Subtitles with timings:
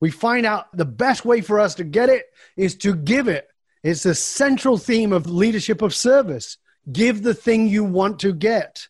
[0.00, 3.48] We find out the best way for us to get it is to give it.
[3.82, 6.56] It's the central theme of leadership of service.
[6.90, 8.88] Give the thing you want to get,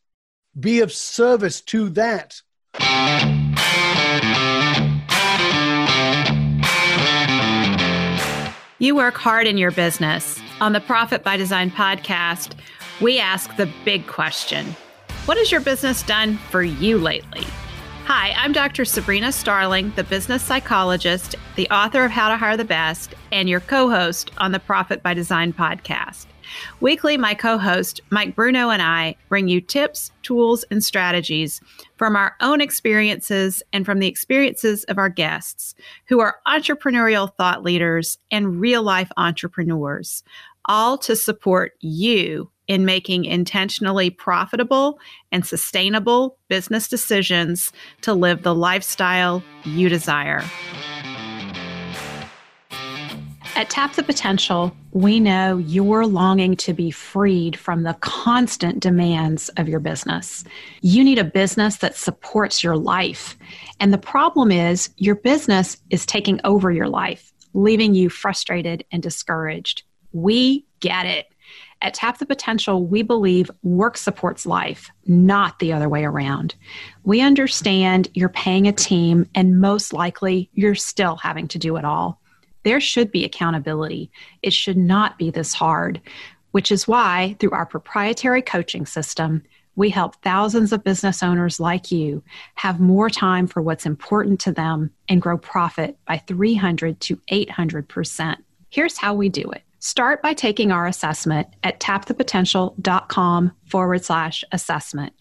[0.58, 2.40] be of service to that.
[8.78, 10.40] You work hard in your business.
[10.60, 12.54] On the Profit by Design podcast,
[13.00, 14.74] we ask the big question
[15.26, 17.44] What has your business done for you lately?
[18.12, 18.84] Hi, I'm Dr.
[18.84, 23.60] Sabrina Starling, the business psychologist, the author of How to Hire the Best, and your
[23.60, 26.26] co host on the Profit by Design podcast.
[26.80, 31.60] Weekly, my co host, Mike Bruno, and I bring you tips, tools, and strategies
[31.96, 35.76] from our own experiences and from the experiences of our guests,
[36.08, 40.24] who are entrepreneurial thought leaders and real life entrepreneurs,
[40.64, 45.00] all to support you in making intentionally profitable
[45.32, 50.44] and sustainable business decisions to live the lifestyle you desire.
[53.56, 59.48] At Tap the Potential, we know you're longing to be freed from the constant demands
[59.56, 60.44] of your business.
[60.80, 63.36] You need a business that supports your life.
[63.80, 69.02] And the problem is, your business is taking over your life, leaving you frustrated and
[69.02, 69.82] discouraged.
[70.12, 71.26] We get it.
[71.82, 76.54] At Tap the Potential, we believe work supports life, not the other way around.
[77.04, 81.84] We understand you're paying a team, and most likely you're still having to do it
[81.86, 82.20] all.
[82.64, 84.10] There should be accountability.
[84.42, 86.02] It should not be this hard,
[86.50, 89.42] which is why, through our proprietary coaching system,
[89.74, 92.22] we help thousands of business owners like you
[92.56, 98.36] have more time for what's important to them and grow profit by 300 to 800%.
[98.68, 99.62] Here's how we do it.
[99.82, 105.14] Start by taking our assessment at tapthepotential.com forward slash assessment.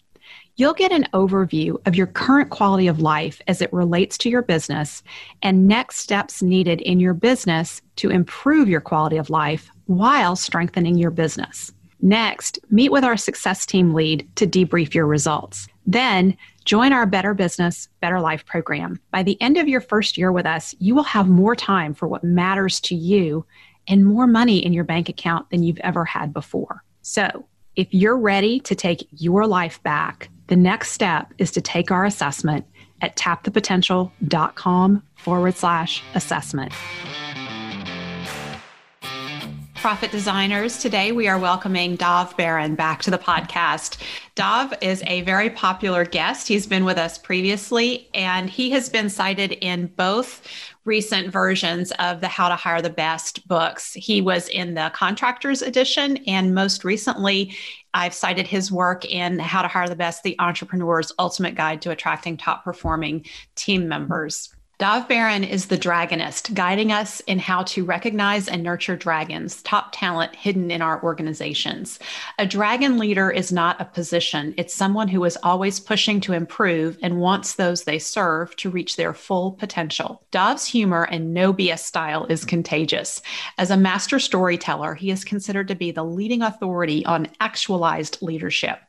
[0.56, 4.42] You'll get an overview of your current quality of life as it relates to your
[4.42, 5.02] business
[5.40, 10.98] and next steps needed in your business to improve your quality of life while strengthening
[10.98, 11.72] your business.
[12.02, 15.68] Next, meet with our success team lead to debrief your results.
[15.86, 16.36] Then,
[16.66, 19.00] join our Better Business, Better Life program.
[19.10, 22.06] By the end of your first year with us, you will have more time for
[22.06, 23.46] what matters to you
[23.90, 26.82] and more money in your bank account than you've ever had before.
[27.02, 27.46] So,
[27.76, 32.04] if you're ready to take your life back, the next step is to take our
[32.04, 32.66] assessment
[33.00, 36.72] at tapthepotential.com forward slash assessment.
[39.80, 40.76] Profit Designers.
[40.76, 43.96] Today we are welcoming Dov Baron back to the podcast.
[44.34, 46.46] Dov is a very popular guest.
[46.46, 50.46] He's been with us previously, and he has been cited in both
[50.84, 53.94] recent versions of the How to Hire the Best books.
[53.94, 57.56] He was in the Contractors Edition, and most recently,
[57.94, 61.90] I've cited his work in How to Hire the Best, the Entrepreneur's Ultimate Guide to
[61.90, 63.24] Attracting Top Performing
[63.54, 64.54] Team Members.
[64.80, 69.90] Dov Baron is the dragonist, guiding us in how to recognize and nurture dragons, top
[69.92, 71.98] talent hidden in our organizations.
[72.38, 76.96] A dragon leader is not a position, it's someone who is always pushing to improve
[77.02, 80.22] and wants those they serve to reach their full potential.
[80.30, 83.20] Dov's humor and no BS style is contagious.
[83.58, 88.80] As a master storyteller, he is considered to be the leading authority on actualized leadership.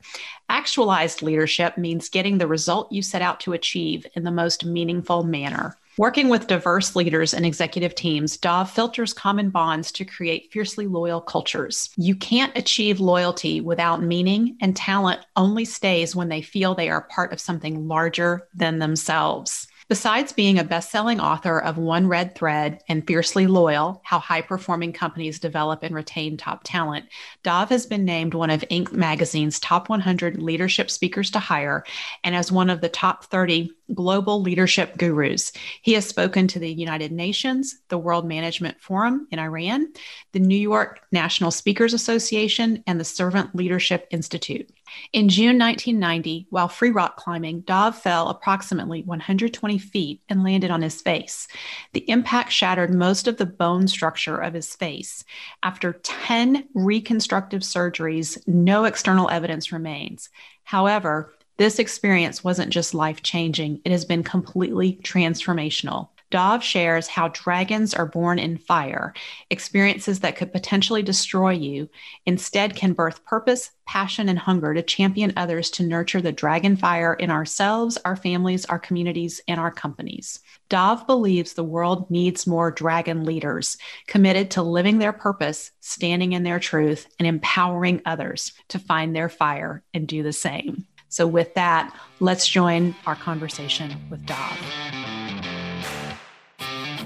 [0.47, 5.23] Actualized leadership means getting the result you set out to achieve in the most meaningful
[5.23, 5.77] manner.
[6.01, 11.21] Working with diverse leaders and executive teams, Dov filters common bonds to create fiercely loyal
[11.21, 11.91] cultures.
[11.95, 17.07] You can't achieve loyalty without meaning, and talent only stays when they feel they are
[17.11, 19.67] part of something larger than themselves.
[19.91, 24.41] Besides being a best selling author of One Red Thread and Fiercely Loyal How High
[24.41, 27.07] Performing Companies Develop and Retain Top Talent,
[27.43, 28.93] Dov has been named one of Inc.
[28.93, 31.83] magazine's top 100 leadership speakers to hire
[32.23, 35.51] and as one of the top 30 global leadership gurus.
[35.81, 39.93] He has spoken to the United Nations, the World Management Forum in Iran,
[40.31, 44.69] the New York National Speakers Association, and the Servant Leadership Institute.
[45.13, 50.81] In June 1990, while free rock climbing, Dov fell approximately 120 feet and landed on
[50.81, 51.47] his face.
[51.93, 55.23] The impact shattered most of the bone structure of his face.
[55.63, 60.29] After 10 reconstructive surgeries, no external evidence remains.
[60.63, 66.09] However, this experience wasn't just life changing, it has been completely transformational.
[66.31, 69.13] Dov shares how dragons are born in fire,
[69.49, 71.89] experiences that could potentially destroy you,
[72.25, 77.13] instead can birth purpose, passion, and hunger to champion others to nurture the dragon fire
[77.15, 80.39] in ourselves, our families, our communities, and our companies.
[80.69, 83.77] Dov believes the world needs more dragon leaders
[84.07, 89.27] committed to living their purpose, standing in their truth, and empowering others to find their
[89.27, 90.87] fire and do the same.
[91.11, 94.57] So, with that, let's join our conversation with Dov.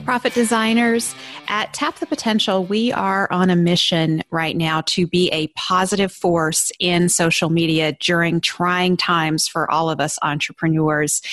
[0.05, 1.15] Profit designers
[1.47, 6.11] at Tap the Potential, we are on a mission right now to be a positive
[6.11, 11.23] force in social media during trying times for all of us entrepreneurs.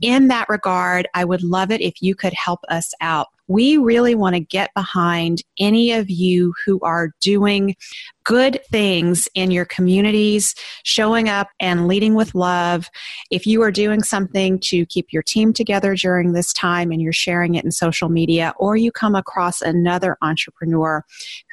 [0.00, 4.14] In that regard, I would love it if you could help us out we really
[4.14, 7.76] want to get behind any of you who are doing
[8.24, 10.54] good things in your communities,
[10.84, 12.88] showing up and leading with love.
[13.30, 17.12] If you are doing something to keep your team together during this time and you're
[17.12, 21.04] sharing it in social media, or you come across another entrepreneur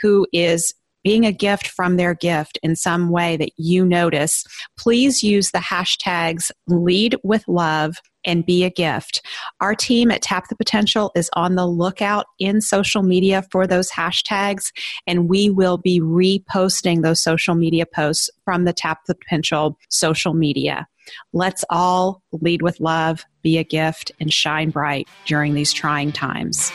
[0.02, 0.74] who is
[1.04, 4.46] being a gift from their gift in some way that you notice,
[4.78, 9.26] please use the hashtags lead with love and be a gift.
[9.62, 13.90] Our team at Tap the Potential is on the lookout in social media for those
[13.92, 14.72] hashtags,
[15.08, 20.34] and we will be reposting those social media posts from the Tap the Potential social
[20.34, 20.88] media.
[21.34, 26.72] Let's all lead with love, be a gift, and shine bright during these trying times.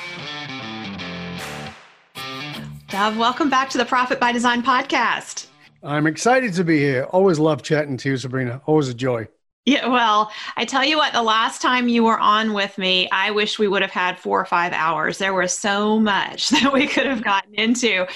[2.89, 5.47] Dov, welcome back to the Profit by Design podcast.
[5.83, 7.05] I'm excited to be here.
[7.05, 8.63] Always love chatting to you, Sabrina.
[8.67, 9.29] Always a joy.
[9.67, 13.31] Yeah, well, I tell you what, the last time you were on with me, I
[13.31, 15.17] wish we would have had four or five hours.
[15.17, 18.07] There was so much that we could have gotten into.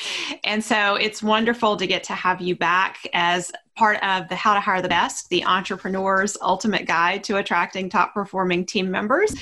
[0.45, 4.53] And so it's wonderful to get to have you back as part of the How
[4.53, 9.35] to Hire the Best, the entrepreneur's ultimate guide to attracting top performing team members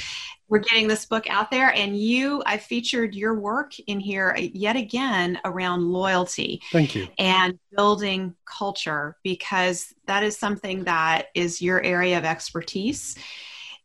[0.48, 4.40] we're getting this book out there and you i featured your work in here uh,
[4.40, 7.08] yet again around loyalty thank you.
[7.19, 13.16] and building culture because that is something that is your area of expertise.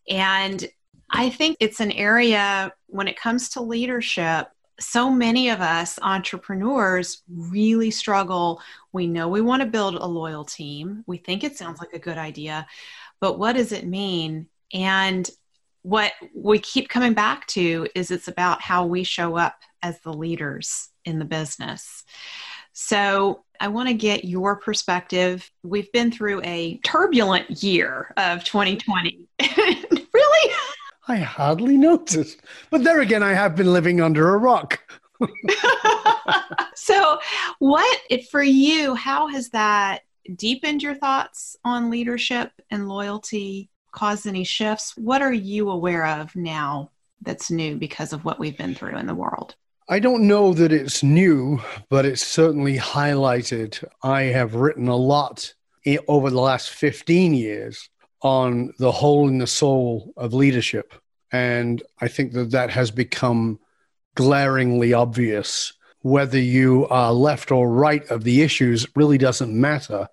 [0.09, 0.67] And
[1.09, 4.47] i think it's an area when it comes to leadership
[4.79, 8.59] so many of us entrepreneurs really struggle.
[8.91, 11.03] We know we want to build a loyal team.
[11.05, 12.65] We think it sounds like a good idea
[13.21, 14.47] but what does it mean?
[14.73, 15.29] And
[15.83, 20.13] what we keep coming back to is it's about how we show up as the
[20.13, 22.03] leaders in the business.
[22.73, 25.49] So, I want to get your perspective.
[25.61, 29.27] We've been through a turbulent year of 2020.
[29.57, 30.53] really?
[31.07, 32.41] I hardly noticed.
[32.71, 34.79] But there again, I have been living under a rock.
[36.75, 37.19] so,
[37.59, 38.01] what
[38.31, 40.01] for you, how has that
[40.35, 44.95] deepened your thoughts on leadership and loyalty caused any shifts?
[44.97, 46.91] What are you aware of now
[47.21, 49.55] that's new because of what we've been through in the world?
[49.89, 51.59] I don't know that it's new,
[51.89, 53.83] but it's certainly highlighted.
[54.01, 55.53] I have written a lot
[56.07, 57.89] over the last 15 years
[58.21, 60.93] on the hole in the soul of leadership.
[61.31, 63.59] And I think that that has become
[64.15, 65.73] glaringly obvious.
[66.03, 70.07] Whether you are left or right of the issues really doesn't matter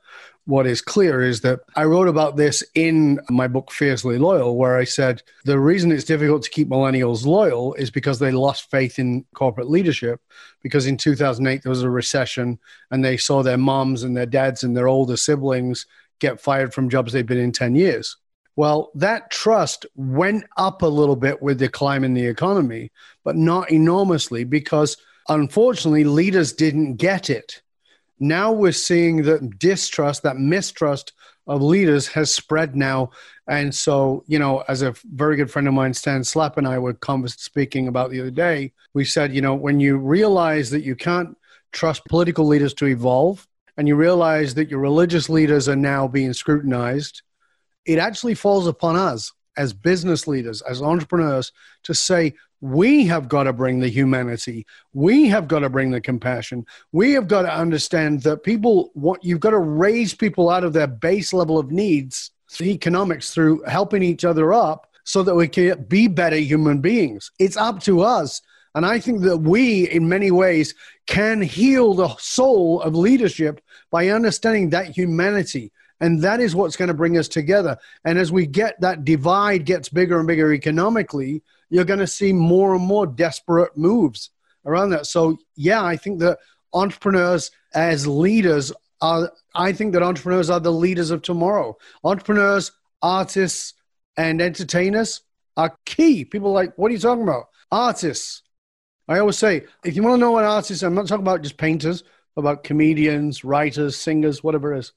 [0.48, 4.78] what is clear is that I wrote about this in my book, Fiercely Loyal, where
[4.78, 8.98] I said the reason it's difficult to keep millennials loyal is because they lost faith
[8.98, 10.22] in corporate leadership.
[10.62, 12.58] Because in 2008, there was a recession
[12.90, 15.84] and they saw their moms and their dads and their older siblings
[16.18, 18.16] get fired from jobs they'd been in 10 years.
[18.56, 22.90] Well, that trust went up a little bit with the climb in the economy,
[23.22, 24.96] but not enormously because
[25.28, 27.60] unfortunately leaders didn't get it
[28.20, 31.12] now we're seeing that distrust, that mistrust
[31.46, 33.10] of leaders has spread now.
[33.48, 36.78] And so, you know, as a very good friend of mine, Stan Slap, and I
[36.78, 40.84] were conversing speaking about the other day, we said, you know, when you realize that
[40.84, 41.36] you can't
[41.72, 43.46] trust political leaders to evolve,
[43.78, 47.22] and you realize that your religious leaders are now being scrutinized,
[47.86, 51.52] it actually falls upon us as business leaders, as entrepreneurs,
[51.84, 54.66] to say, we have got to bring the humanity.
[54.92, 56.66] We have got to bring the compassion.
[56.92, 60.72] We have got to understand that people what you've got to raise people out of
[60.72, 65.84] their base level of needs, economics, through helping each other up so that we can
[65.84, 67.30] be better human beings.
[67.38, 68.42] It's up to us.
[68.74, 70.74] And I think that we, in many ways,
[71.06, 73.60] can heal the soul of leadership
[73.90, 75.72] by understanding that humanity.
[76.00, 77.76] And that is what's going to bring us together.
[78.04, 82.32] And as we get that divide gets bigger and bigger economically, you're going to see
[82.32, 84.30] more and more desperate moves
[84.64, 85.06] around that.
[85.06, 86.38] So, yeah, I think that
[86.72, 91.76] entrepreneurs as leaders are, I think that entrepreneurs are the leaders of tomorrow.
[92.04, 92.72] Entrepreneurs,
[93.02, 93.74] artists,
[94.16, 95.22] and entertainers
[95.56, 96.24] are key.
[96.24, 97.48] People like, what are you talking about?
[97.70, 98.42] Artists.
[99.08, 101.56] I always say, if you want to know what artists, I'm not talking about just
[101.56, 102.04] painters,
[102.36, 104.92] about comedians, writers, singers, whatever it is.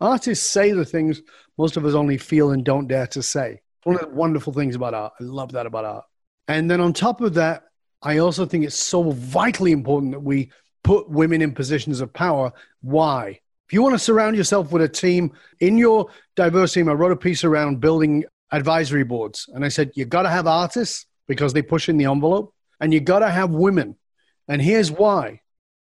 [0.00, 1.22] Artists say the things
[1.56, 3.62] most of us only feel and don't dare to say.
[3.84, 5.12] One of the wonderful things about art.
[5.20, 6.04] I love that about art.
[6.48, 7.64] And then on top of that,
[8.02, 10.50] I also think it's so vitally important that we
[10.82, 12.52] put women in positions of power.
[12.82, 13.40] Why?
[13.66, 17.12] If you want to surround yourself with a team in your diverse team, I wrote
[17.12, 19.48] a piece around building advisory boards.
[19.54, 22.52] And I said, you've got to have artists because they push in the envelope.
[22.78, 23.96] And you've got to have women.
[24.48, 25.40] And here's why.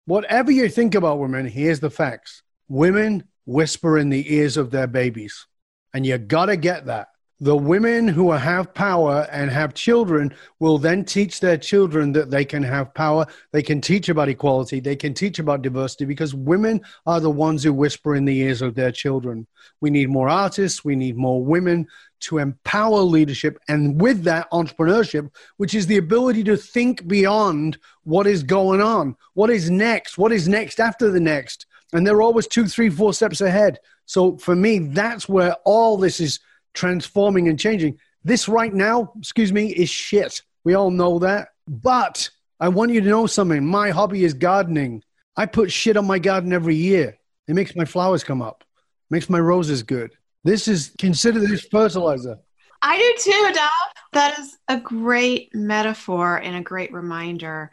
[0.04, 2.42] Whatever you think about women, here's the facts.
[2.68, 5.46] Women whisper in the ears of their babies.
[5.94, 7.08] And you've got to get that
[7.42, 12.44] the women who have power and have children will then teach their children that they
[12.44, 13.26] can have power.
[13.50, 14.78] They can teach about equality.
[14.78, 18.62] They can teach about diversity because women are the ones who whisper in the ears
[18.62, 19.48] of their children.
[19.80, 20.84] We need more artists.
[20.84, 21.88] We need more women
[22.20, 23.58] to empower leadership.
[23.66, 29.16] And with that, entrepreneurship, which is the ability to think beyond what is going on.
[29.34, 30.16] What is next?
[30.16, 31.66] What is next after the next?
[31.92, 33.80] And they're always two, three, four steps ahead.
[34.06, 36.38] So for me, that's where all this is
[36.74, 37.98] transforming and changing.
[38.24, 40.42] This right now, excuse me, is shit.
[40.64, 41.48] We all know that.
[41.66, 42.28] But
[42.60, 43.64] I want you to know something.
[43.66, 45.02] My hobby is gardening.
[45.36, 47.18] I put shit on my garden every year.
[47.48, 48.64] It makes my flowers come up,
[49.10, 50.12] makes my roses good.
[50.44, 52.38] This is consider this fertilizer.
[52.82, 53.70] I do too, Dov.
[54.12, 57.70] That is a great metaphor and a great reminder.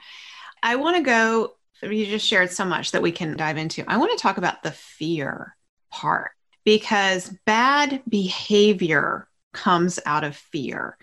[0.62, 3.84] I want to go, you just shared so much that we can dive into.
[3.88, 5.56] I want to talk about the fear
[5.92, 6.32] part
[6.70, 11.00] because bad behavior comes out of fear.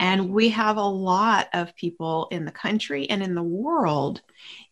[0.00, 4.22] And we have a lot of people in the country and in the world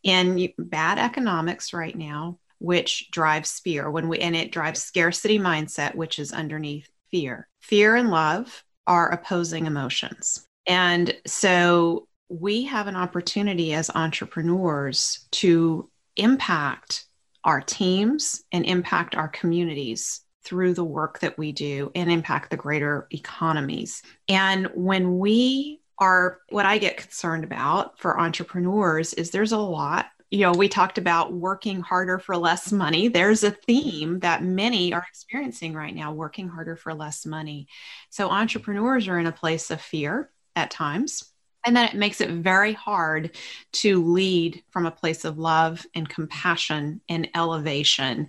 [0.03, 5.95] in bad economics right now, which drives fear when we and it drives scarcity mindset,
[5.95, 7.47] which is underneath fear.
[7.61, 10.45] Fear and love are opposing emotions.
[10.67, 17.05] And so we have an opportunity as entrepreneurs to impact
[17.45, 22.57] our teams and impact our communities through the work that we do and impact the
[22.57, 24.03] greater economies.
[24.29, 30.07] And when we are, what I get concerned about for entrepreneurs is there's a lot.
[30.31, 33.09] You know, we talked about working harder for less money.
[33.09, 37.69] There's a theme that many are experiencing right now working harder for less money.
[38.09, 41.33] So, entrepreneurs are in a place of fear at times
[41.65, 43.37] and then it makes it very hard
[43.73, 48.29] to lead from a place of love and compassion and elevation.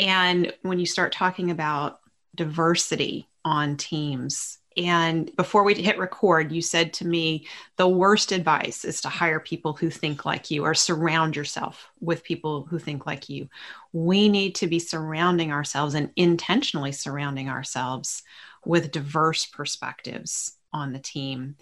[0.00, 2.00] And when you start talking about
[2.34, 8.84] diversity on teams, and before we hit record, you said to me, the worst advice
[8.84, 13.04] is to hire people who think like you or surround yourself with people who think
[13.04, 13.48] like you.
[13.92, 18.22] We need to be surrounding ourselves and intentionally surrounding ourselves
[18.64, 21.56] with diverse perspectives on the team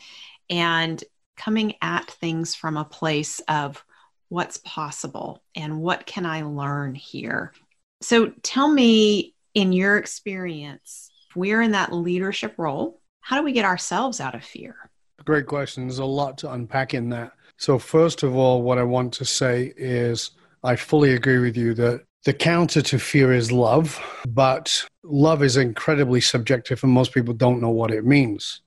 [0.50, 1.02] and
[1.36, 3.82] coming at things from a place of
[4.28, 7.52] what's possible and what can I learn here.
[8.00, 13.52] So tell me, in your experience, if we're in that leadership role, how do we
[13.52, 14.90] get ourselves out of fear?
[15.24, 15.86] Great question.
[15.86, 17.32] There's a lot to unpack in that.
[17.56, 20.30] So, first of all, what I want to say is
[20.62, 25.56] I fully agree with you that the counter to fear is love, but love is
[25.56, 28.60] incredibly subjective and most people don't know what it means.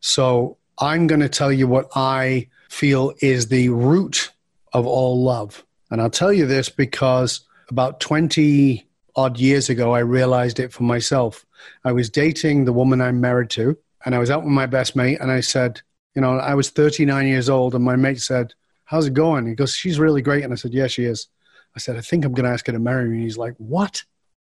[0.00, 4.32] So, I'm going to tell you what I feel is the root
[4.72, 5.64] of all love.
[5.90, 10.82] And I'll tell you this because about 20 odd years ago, I realized it for
[10.82, 11.44] myself.
[11.84, 14.96] I was dating the woman I'm married to, and I was out with my best
[14.96, 15.80] mate, and I said,
[16.14, 18.54] you know, I was 39 years old, and my mate said,
[18.84, 19.46] How's it going?
[19.46, 20.44] He goes, She's really great.
[20.44, 21.28] And I said, Yeah, she is.
[21.74, 23.16] I said, I think I'm going to ask her to marry me.
[23.16, 24.02] And he's like, What?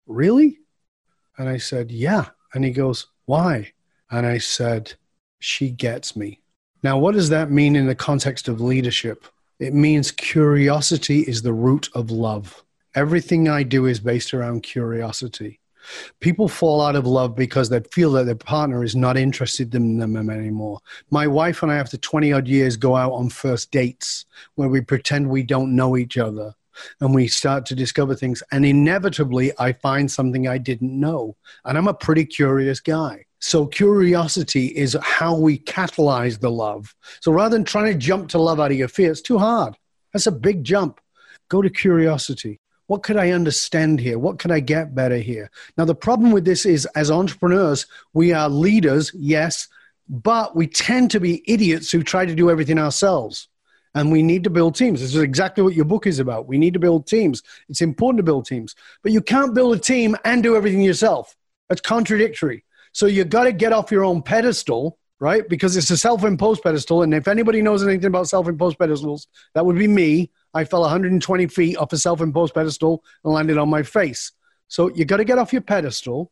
[0.06, 0.58] Really?
[1.36, 2.28] And I said, Yeah.
[2.54, 3.72] And he goes, Why?
[4.10, 4.94] And I said,
[5.42, 6.40] she gets me.
[6.82, 9.26] Now, what does that mean in the context of leadership?
[9.58, 12.62] It means curiosity is the root of love.
[12.94, 15.60] Everything I do is based around curiosity.
[16.20, 19.98] People fall out of love because they feel that their partner is not interested in
[19.98, 20.78] them anymore.
[21.10, 24.80] My wife and I, after 20 odd years, go out on first dates where we
[24.80, 26.54] pretend we don't know each other
[27.00, 28.42] and we start to discover things.
[28.52, 31.36] And inevitably, I find something I didn't know.
[31.64, 33.24] And I'm a pretty curious guy.
[33.40, 36.94] So curiosity is how we catalyze the love.
[37.20, 39.76] So rather than trying to jump to love out of your fear, it's too hard.
[40.12, 41.00] That's a big jump.
[41.48, 42.60] Go to curiosity.
[42.92, 44.18] What could I understand here?
[44.18, 45.50] What could I get better here?
[45.78, 49.66] Now, the problem with this is as entrepreneurs, we are leaders, yes,
[50.10, 53.48] but we tend to be idiots who try to do everything ourselves.
[53.94, 55.00] And we need to build teams.
[55.00, 56.48] This is exactly what your book is about.
[56.48, 57.42] We need to build teams.
[57.70, 61.34] It's important to build teams, but you can't build a team and do everything yourself.
[61.70, 62.62] That's contradictory.
[62.92, 65.48] So you've got to get off your own pedestal, right?
[65.48, 67.00] Because it's a self imposed pedestal.
[67.00, 70.30] And if anybody knows anything about self imposed pedestals, that would be me.
[70.54, 74.32] I fell 120 feet off a self imposed pedestal and landed on my face.
[74.68, 76.30] So you got to get off your pedestal.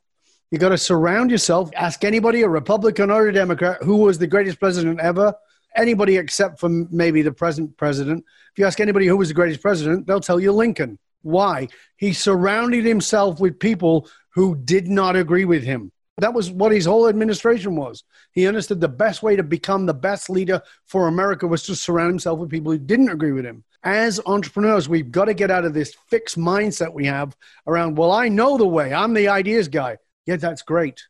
[0.50, 1.71] You got to surround yourself.
[1.75, 5.33] Ask anybody, a Republican or a Democrat, who was the greatest president ever.
[5.77, 8.25] Anybody except for maybe the present president.
[8.53, 10.99] If you ask anybody who was the greatest president, they'll tell you Lincoln.
[11.23, 11.69] Why?
[11.97, 16.87] He surrounded himself with people who did not agree with him That was what his
[16.87, 18.05] whole administration was.
[18.33, 22.11] He understood the best way to become the best leader for America was to surround
[22.11, 23.65] himself with people who didn't agree with him.
[23.83, 27.37] As entrepreneurs, we've got to get out of this fixed mindset we have
[27.67, 29.97] around, well, I know the way, I'm the ideas guy.
[30.27, 31.03] Yeah, that's great.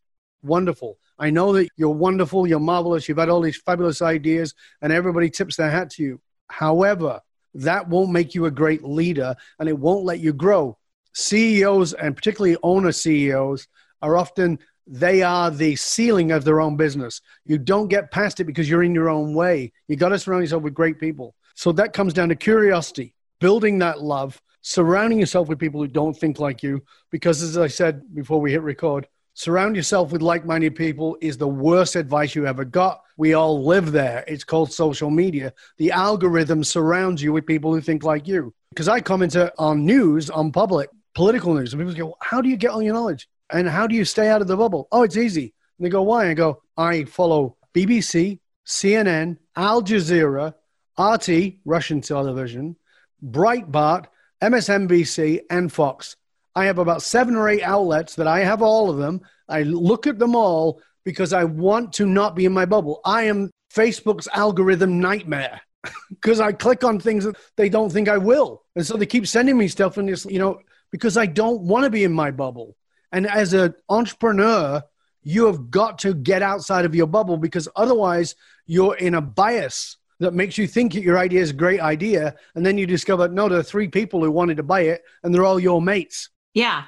[0.42, 0.96] Wonderful.
[1.18, 5.28] I know that you're wonderful, you're marvelous, you've had all these fabulous ideas, and everybody
[5.28, 6.20] tips their hat to you.
[6.48, 7.20] However,
[7.54, 10.78] that won't make you a great leader and it won't let you grow.
[11.14, 13.66] CEOs and particularly owner CEOs
[14.02, 17.20] are often they are the ceiling of their own business.
[17.44, 19.72] You don't get past it because you're in your own way.
[19.88, 21.34] You got to surround yourself with great people.
[21.54, 26.14] So that comes down to curiosity, building that love, surrounding yourself with people who don't
[26.14, 26.82] think like you.
[27.10, 31.36] Because as I said before we hit record, surround yourself with like minded people is
[31.36, 33.02] the worst advice you ever got.
[33.16, 34.24] We all live there.
[34.26, 35.52] It's called social media.
[35.78, 38.54] The algorithm surrounds you with people who think like you.
[38.70, 42.56] Because I comment on news, on public, political news, and people go, How do you
[42.56, 43.28] get all your knowledge?
[43.52, 44.88] And how do you stay out of the bubble?
[44.92, 45.54] Oh, it's easy.
[45.78, 46.30] And they go, Why?
[46.30, 50.54] I go, I follow BBC, CNN, Al Jazeera,
[50.98, 52.76] RT, Russian television,
[53.24, 54.06] Breitbart,
[54.42, 56.16] MSNBC, and Fox.
[56.54, 59.20] I have about seven or eight outlets that I have all of them.
[59.48, 63.00] I look at them all because I want to not be in my bubble.
[63.04, 65.60] I am Facebook's algorithm nightmare
[66.08, 68.62] because I click on things that they don't think I will.
[68.76, 71.84] And so they keep sending me stuff and it's, you know, because I don't want
[71.84, 72.76] to be in my bubble.
[73.12, 74.82] And as an entrepreneur,
[75.22, 78.34] you have got to get outside of your bubble because otherwise
[78.66, 82.36] you're in a bias that makes you think that your idea is a great idea.
[82.54, 85.34] And then you discover, no, there are three people who wanted to buy it and
[85.34, 86.28] they're all your mates.
[86.52, 86.84] Yeah.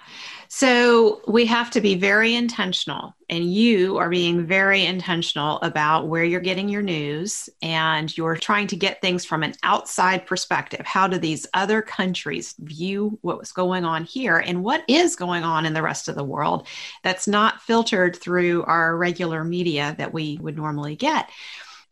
[0.48, 6.24] So we have to be very intentional, and you are being very intentional about where
[6.24, 10.84] you're getting your news and you're trying to get things from an outside perspective.
[10.84, 15.64] How do these other countries view what's going on here and what is going on
[15.64, 16.66] in the rest of the world
[17.02, 21.30] that's not filtered through our regular media that we would normally get?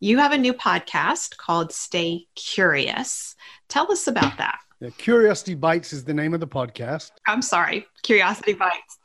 [0.01, 3.37] You have a new podcast called Stay Curious.
[3.69, 4.59] Tell us about that.
[4.81, 7.11] Yeah, Curiosity Bites is the name of the podcast.
[7.27, 8.99] I'm sorry, Curiosity Bites.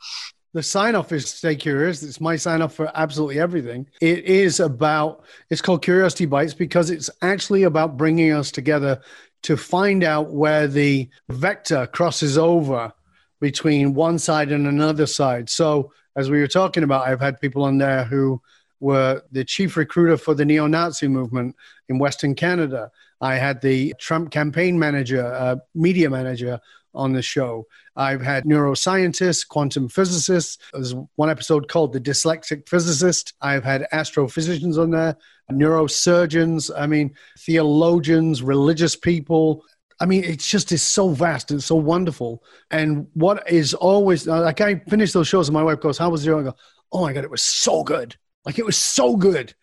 [0.54, 2.02] The sign off is Stay Curious.
[2.02, 3.86] It's my sign off for absolutely everything.
[4.00, 9.02] It is about, it's called Curiosity Bites because it's actually about bringing us together
[9.42, 12.90] to find out where the vector crosses over
[13.38, 15.50] between one side and another side.
[15.50, 18.40] So, as we were talking about, I've had people on there who
[18.80, 21.56] were the chief recruiter for the neo Nazi movement
[21.88, 22.90] in Western Canada.
[23.20, 26.60] I had the Trump campaign manager, uh, media manager
[26.96, 27.66] on the show.
[27.94, 30.58] I've had neuroscientists, quantum physicists.
[30.72, 33.34] There's one episode called The Dyslexic Physicist.
[33.40, 35.16] I've had astrophysicians on there,
[35.50, 39.64] neurosurgeons, I mean, theologians, religious people.
[40.00, 42.42] I mean, it's just it's so vast and so wonderful.
[42.70, 46.24] And what is always like I finish those shows and my wife goes, How was
[46.24, 46.40] your?
[46.40, 46.56] I go,
[46.92, 48.16] Oh my God, it was so good.
[48.46, 49.54] Like it was so good.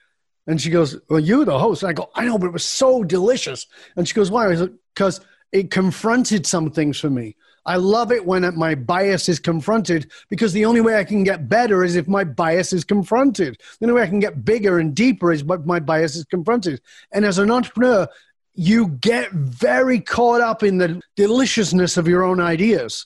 [0.46, 1.82] And she goes, Well, you're the host.
[1.82, 3.66] And I go, I know, but it was so delicious.
[3.96, 4.68] And she goes, Why?
[4.94, 7.36] Because it confronted some things for me.
[7.66, 11.48] I love it when my bias is confronted because the only way I can get
[11.48, 13.62] better is if my bias is confronted.
[13.80, 16.82] The only way I can get bigger and deeper is if my bias is confronted.
[17.14, 18.08] And as an entrepreneur,
[18.54, 23.06] you get very caught up in the deliciousness of your own ideas.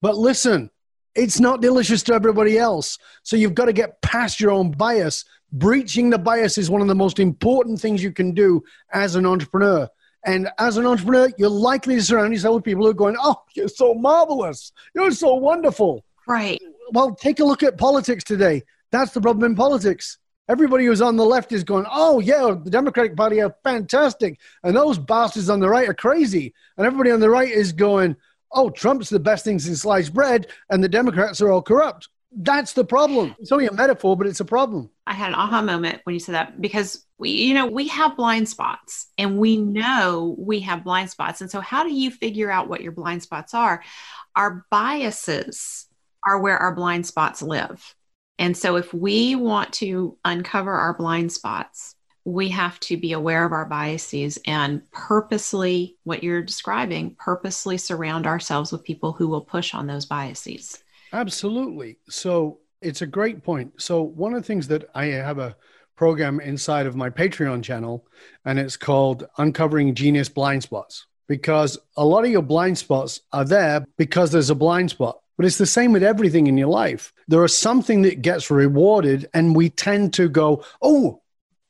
[0.00, 0.70] But listen,
[1.14, 2.98] it's not delicious to everybody else.
[3.22, 6.88] So you've got to get past your own bias breaching the bias is one of
[6.88, 9.88] the most important things you can do as an entrepreneur.
[10.24, 13.36] And as an entrepreneur, you're likely to surround yourself with people who are going, Oh,
[13.54, 14.72] you're so marvelous.
[14.94, 16.04] You're so wonderful.
[16.26, 16.60] Right.
[16.92, 18.62] Well, take a look at politics today.
[18.92, 20.18] That's the problem in politics.
[20.48, 24.38] Everybody who's on the left is going, Oh, yeah, the Democratic Party are fantastic.
[24.62, 26.52] And those bastards on the right are crazy.
[26.76, 28.16] And everybody on the right is going,
[28.52, 30.48] Oh, Trump's the best thing since sliced bread.
[30.70, 32.08] And the Democrats are all corrupt.
[32.32, 33.34] That's the problem.
[33.40, 34.90] It's only a metaphor, but it's a problem.
[35.06, 38.16] I had an aha moment when you said that because we, you know, we have
[38.16, 41.40] blind spots and we know we have blind spots.
[41.40, 43.82] And so, how do you figure out what your blind spots are?
[44.36, 45.86] Our biases
[46.24, 47.94] are where our blind spots live.
[48.38, 51.96] And so, if we want to uncover our blind spots,
[52.30, 58.26] we have to be aware of our biases and purposely, what you're describing, purposely surround
[58.26, 60.82] ourselves with people who will push on those biases.
[61.12, 61.98] Absolutely.
[62.08, 63.80] So it's a great point.
[63.80, 65.56] So one of the things that I have a
[65.96, 68.06] program inside of my Patreon channel,
[68.44, 71.06] and it's called Uncovering Genius Blind Spots.
[71.28, 75.20] Because a lot of your blind spots are there because there's a blind spot.
[75.36, 77.12] But it's the same with everything in your life.
[77.28, 81.22] There is something that gets rewarded, and we tend to go, oh,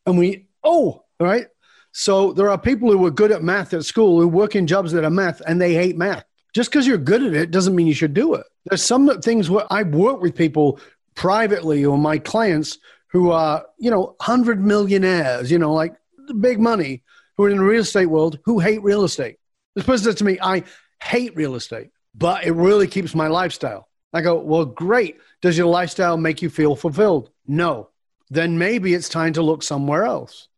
[0.07, 1.47] and we, oh, right?
[1.93, 4.93] So there are people who are good at math at school who work in jobs
[4.93, 6.25] that are math and they hate math.
[6.53, 8.47] Just because you're good at it doesn't mean you should do it.
[8.67, 10.81] There's some things where I work with people
[11.15, 15.95] privately or my clients who are, you know, 100 millionaires, you know, like
[16.41, 17.03] big money,
[17.41, 19.39] who are in the real estate world who hate real estate.
[19.75, 20.63] This person said to me, I
[21.03, 23.89] hate real estate, but it really keeps my lifestyle.
[24.13, 25.17] I go, well, great.
[25.41, 27.31] Does your lifestyle make you feel fulfilled?
[27.47, 27.89] No.
[28.29, 30.49] Then maybe it's time to look somewhere else.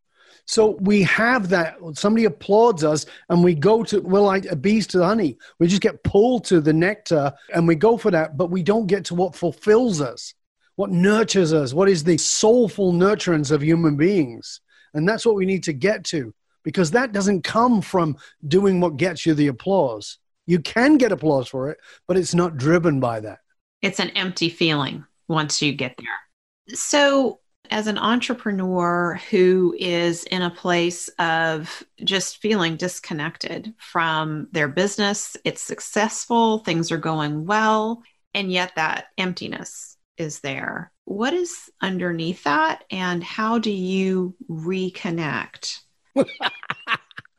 [0.44, 1.76] So we have that.
[1.94, 5.38] Somebody applauds us, and we go to, we're like a bees to the honey.
[5.59, 8.87] We just get pulled to the nectar and we go for that, but we don't
[8.87, 10.35] get to what fulfills us,
[10.76, 14.61] what nurtures us, what is the soulful nurturance of human beings.
[14.94, 18.96] And that's what we need to get to because that doesn't come from doing what
[18.96, 20.18] gets you the applause.
[20.46, 23.38] You can get applause for it, but it's not driven by that.
[23.81, 26.76] It's an empty feeling once you get there.
[26.76, 34.68] So, as an entrepreneur who is in a place of just feeling disconnected from their
[34.68, 38.03] business, it's successful, things are going well,
[38.35, 40.92] and yet that emptiness is there.
[41.05, 45.81] What is underneath that, and how do you reconnect?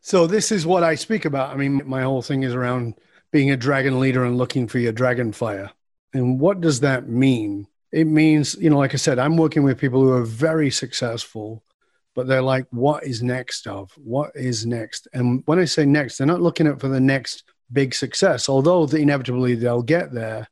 [0.02, 1.52] so, this is what I speak about.
[1.52, 2.96] I mean, my whole thing is around
[3.32, 5.72] being a dragon leader and looking for your dragon fire.
[6.14, 7.68] And what does that mean?
[7.94, 11.64] It means, you know, like I said, I'm working with people who are very successful,
[12.16, 13.92] but they're like, what is next of?
[14.04, 15.08] What is next?
[15.14, 18.86] And when I say next, they're not looking at for the next big success, although
[18.86, 20.50] inevitably they'll get there.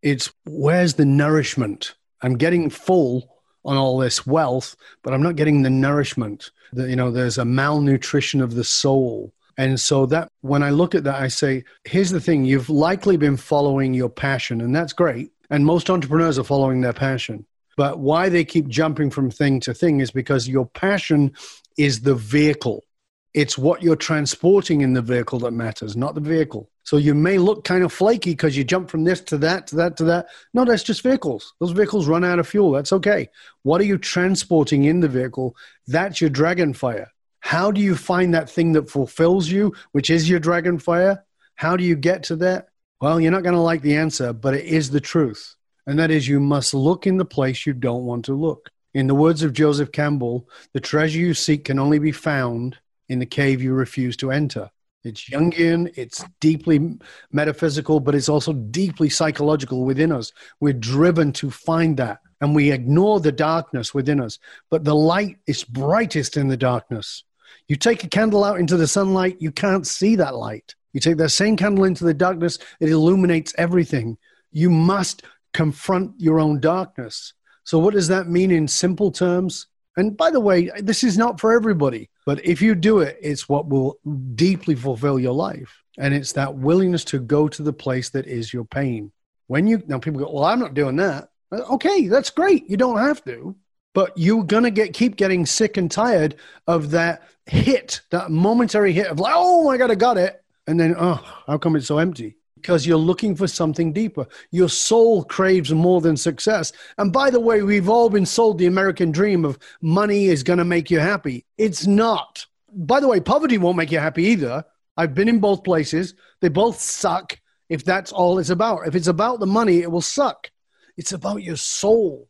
[0.00, 1.96] It's where's the nourishment?
[2.22, 6.50] I'm getting full on all this wealth, but I'm not getting the nourishment.
[6.72, 9.34] That you know, there's a malnutrition of the soul.
[9.58, 13.18] And so that when I look at that, I say, here's the thing, you've likely
[13.18, 15.30] been following your passion, and that's great.
[15.50, 17.44] And most entrepreneurs are following their passion.
[17.76, 21.32] But why they keep jumping from thing to thing is because your passion
[21.76, 22.84] is the vehicle.
[23.32, 26.68] It's what you're transporting in the vehicle that matters, not the vehicle.
[26.82, 29.76] So you may look kind of flaky because you jump from this to that to
[29.76, 30.26] that to that.
[30.52, 31.54] No, that's just vehicles.
[31.60, 32.72] Those vehicles run out of fuel.
[32.72, 33.28] That's okay.
[33.62, 35.54] What are you transporting in the vehicle?
[35.86, 37.08] That's your dragon fire.
[37.38, 41.24] How do you find that thing that fulfills you, which is your dragon fire?
[41.54, 42.69] How do you get to that?
[43.00, 45.56] Well, you're not going to like the answer, but it is the truth.
[45.86, 48.68] And that is, you must look in the place you don't want to look.
[48.92, 52.76] In the words of Joseph Campbell, the treasure you seek can only be found
[53.08, 54.70] in the cave you refuse to enter.
[55.02, 56.98] It's Jungian, it's deeply
[57.32, 60.32] metaphysical, but it's also deeply psychological within us.
[60.60, 64.38] We're driven to find that, and we ignore the darkness within us.
[64.68, 67.24] But the light is brightest in the darkness.
[67.66, 70.74] You take a candle out into the sunlight, you can't see that light.
[70.92, 74.18] You take that same candle into the darkness, it illuminates everything.
[74.52, 75.22] You must
[75.52, 77.34] confront your own darkness.
[77.64, 79.66] So, what does that mean in simple terms?
[79.96, 83.48] And by the way, this is not for everybody, but if you do it, it's
[83.48, 83.98] what will
[84.34, 85.82] deeply fulfill your life.
[85.98, 89.12] And it's that willingness to go to the place that is your pain.
[89.48, 91.28] When you, now people go, well, I'm not doing that.
[91.52, 92.70] Okay, that's great.
[92.70, 93.56] You don't have to
[93.92, 99.06] but you're to get keep getting sick and tired of that hit that momentary hit
[99.08, 100.39] of like oh my god i got it
[100.70, 102.36] and then, oh, how come it's so empty?
[102.54, 104.28] Because you're looking for something deeper.
[104.52, 106.72] Your soul craves more than success.
[106.96, 110.60] And by the way, we've all been sold the American dream of money is going
[110.60, 111.44] to make you happy.
[111.58, 112.46] It's not.
[112.72, 114.64] By the way, poverty won't make you happy either.
[114.96, 116.14] I've been in both places.
[116.40, 117.36] They both suck
[117.68, 118.86] if that's all it's about.
[118.86, 120.52] If it's about the money, it will suck.
[120.96, 122.28] It's about your soul.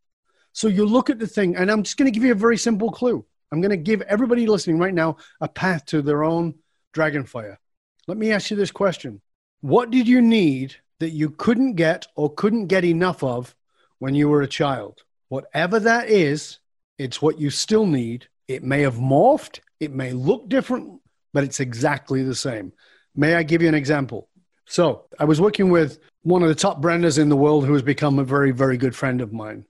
[0.53, 2.57] So you look at the thing, and I'm just going to give you a very
[2.57, 3.23] simple clue.
[3.53, 6.55] I'm going to give everybody listening right now a path to their own
[6.95, 7.59] dragon fire.
[8.11, 9.21] Let me ask you this question
[9.61, 13.55] What did you need that you couldn't get or couldn't get enough of
[14.01, 15.05] when you were a child?
[15.29, 16.59] Whatever that is,
[16.99, 18.27] it's what you still need.
[18.49, 21.01] It may have morphed, it may look different,
[21.33, 22.73] but it's exactly the same.
[23.15, 24.29] May I give you an example?
[24.67, 27.83] So, I was working with one of the top branders in the world who has
[27.83, 29.67] become a very, very good friend of mine.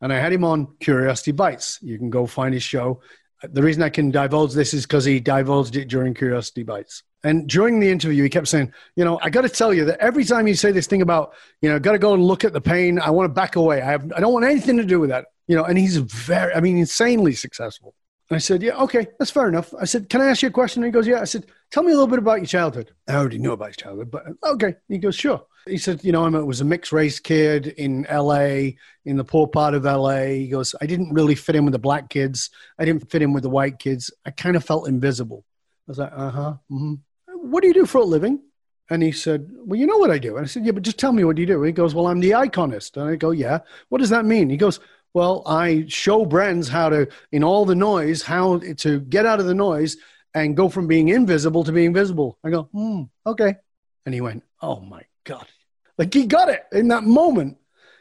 [0.00, 1.78] And I had him on Curiosity Bites.
[1.80, 3.02] You can go find his show.
[3.44, 7.04] The reason I can divulge this is because he divulged it during Curiosity Bites.
[7.24, 9.98] And during the interview, he kept saying, you know, I got to tell you that
[9.98, 11.32] every time you say this thing about,
[11.62, 13.80] you know, got to go and look at the pain, I want to back away.
[13.80, 15.26] I have, I don't want anything to do with that.
[15.48, 17.94] You know, and he's very, I mean, insanely successful.
[18.28, 19.72] And I said, yeah, okay, that's fair enough.
[19.78, 20.82] I said, can I ask you a question?
[20.82, 21.20] And he goes, yeah.
[21.20, 22.92] I said, tell me a little bit about your childhood.
[23.08, 24.74] I already knew about his childhood, but okay.
[24.88, 25.42] He goes, sure.
[25.66, 28.72] He said, you know, I was a mixed race kid in LA,
[29.06, 30.24] in the poor part of LA.
[30.26, 32.50] He goes, I didn't really fit in with the black kids.
[32.78, 34.10] I didn't fit in with the white kids.
[34.26, 35.42] I kind of felt invisible.
[35.88, 36.54] I was like, uh huh.
[36.70, 36.94] Mm-hmm
[37.44, 38.40] what do you do for a living?
[38.90, 40.36] And he said, Well, you know what I do.
[40.36, 41.62] And I said, Yeah, but just tell me what you do?
[41.62, 42.96] He goes, Well, I'm the iconist.
[42.96, 43.60] And I go, Yeah.
[43.88, 44.50] What does that mean?
[44.50, 44.80] He goes,
[45.14, 49.46] Well, I show brands how to, in all the noise, how to get out of
[49.46, 49.96] the noise
[50.34, 52.38] and go from being invisible to being visible.
[52.44, 53.56] I go, Hmm, okay.
[54.04, 55.46] And he went, Oh my God.
[55.96, 57.56] Like he got it in that moment.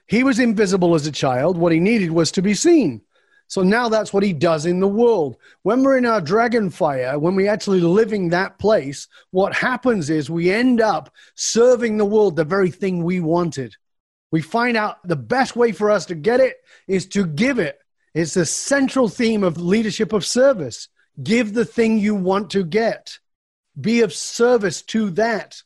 [0.07, 1.57] He was invisible as a child.
[1.57, 3.01] What he needed was to be seen.
[3.47, 5.37] So now that's what he does in the world.
[5.61, 10.29] When we're in our dragon fire, when we're actually living that place, what happens is
[10.29, 13.75] we end up serving the world the very thing we wanted.
[14.31, 17.79] We find out the best way for us to get it is to give it.
[18.15, 20.89] It's the central theme of leadership of service.
[21.21, 23.19] Give the thing you want to get.
[23.79, 25.61] Be of service to that.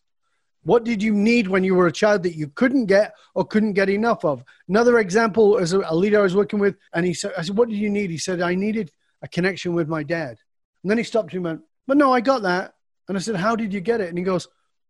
[0.67, 3.71] What did you need when you were a child that you couldn't get or couldn't
[3.71, 4.43] get enough of?
[4.67, 7.69] Another example is a leader I was working with, and he said, I said, What
[7.69, 8.10] did you need?
[8.10, 10.38] He said, I needed a connection with my dad.
[10.84, 12.73] And then he stopped and went, But no, I got that.
[13.08, 14.10] And I said, How did you get it?
[14.10, 14.49] And he goes,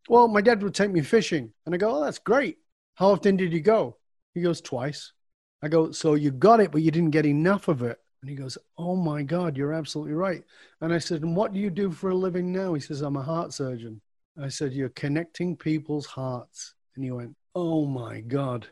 [0.10, 1.54] Well, my dad would take me fishing.
[1.68, 2.58] And I go, Oh, that's great.
[2.96, 3.98] How often did you go?
[4.34, 5.14] He goes, Twice.
[5.62, 8.00] I go, So you got it, but you didn't get enough of it.
[8.24, 10.44] And he goes, Oh my God, you're absolutely right.
[10.82, 12.74] And I said, And what do you do for a living now?
[12.74, 14.02] He says, I'm a heart surgeon.
[14.42, 16.74] I said, You're connecting people's hearts.
[16.96, 18.68] And he went, Oh my God.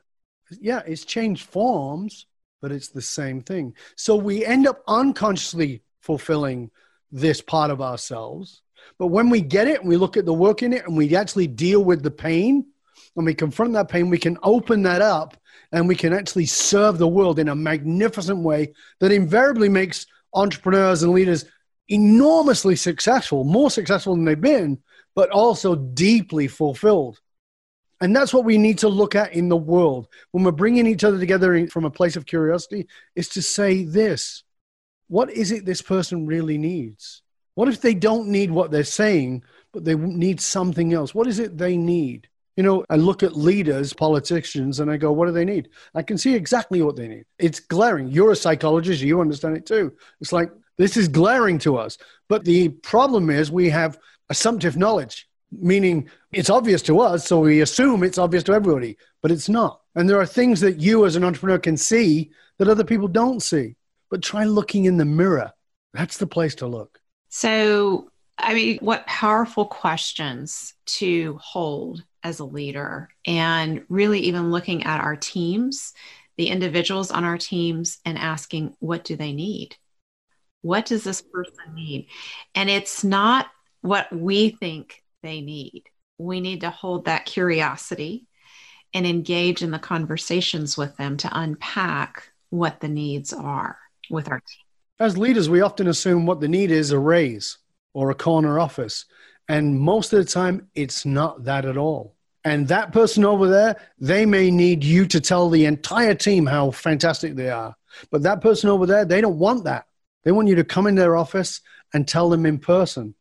[0.61, 2.27] Yeah, it's changed forms,
[2.61, 3.73] but it's the same thing.
[3.95, 6.69] So we end up unconsciously fulfilling
[7.11, 8.61] this part of ourselves.
[8.99, 11.15] But when we get it and we look at the work in it and we
[11.15, 12.65] actually deal with the pain
[13.15, 15.35] and we confront that pain, we can open that up
[15.71, 21.01] and we can actually serve the world in a magnificent way that invariably makes entrepreneurs
[21.01, 21.45] and leaders
[21.87, 24.77] enormously successful, more successful than they've been,
[25.15, 27.19] but also deeply fulfilled.
[28.01, 31.03] And that's what we need to look at in the world when we're bringing each
[31.03, 34.43] other together from a place of curiosity is to say this
[35.07, 37.21] what is it this person really needs?
[37.53, 41.13] What if they don't need what they're saying, but they need something else?
[41.13, 42.27] What is it they need?
[42.57, 45.69] You know, I look at leaders, politicians, and I go, what do they need?
[45.93, 47.25] I can see exactly what they need.
[47.37, 48.07] It's glaring.
[48.07, 49.93] You're a psychologist, you understand it too.
[50.21, 51.97] It's like, this is glaring to us.
[52.27, 53.97] But the problem is we have
[54.29, 59.31] assumptive knowledge, meaning it's obvious to us, so we assume it's obvious to everybody, but
[59.31, 59.81] it's not.
[59.95, 63.41] And there are things that you as an entrepreneur can see that other people don't
[63.41, 63.75] see.
[64.11, 65.51] But try looking in the mirror.
[65.93, 66.99] That's the place to look.
[67.29, 74.83] So, I mean, what powerful questions to hold as a leader, and really even looking
[74.83, 75.93] at our teams,
[76.37, 79.75] the individuals on our teams, and asking, what do they need?
[80.61, 82.07] What does this person need?
[82.53, 83.47] And it's not
[83.85, 85.83] what we think they need.
[86.17, 88.25] We need to hold that curiosity
[88.93, 93.77] and engage in the conversations with them to unpack what the needs are
[94.09, 94.63] with our team.
[94.99, 97.59] As leaders, we often assume what the need is a raise
[97.93, 99.05] or a corner office.
[99.47, 102.15] And most of the time, it's not that at all.
[102.43, 106.71] And that person over there, they may need you to tell the entire team how
[106.71, 107.75] fantastic they are.
[108.09, 109.85] But that person over there, they don't want that.
[110.23, 111.61] They want you to come in their office
[111.93, 113.13] and tell them in person.